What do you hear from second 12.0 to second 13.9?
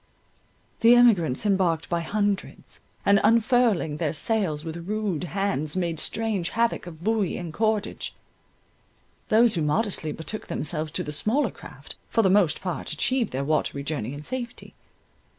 for the most part achieved their watery